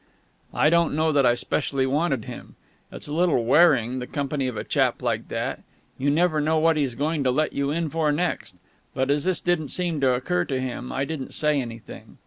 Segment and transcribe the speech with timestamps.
[0.51, 2.55] I don't know that I specially wanted him.
[2.91, 5.61] It's a little wearing, the company of a chap like that.
[5.99, 8.55] You never know what he's going to let you in for next.
[8.95, 12.17] But, as this didn't seem to occur to him, I didn't say anything.